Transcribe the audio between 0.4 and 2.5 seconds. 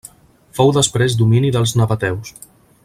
Fou després domini dels nabateus.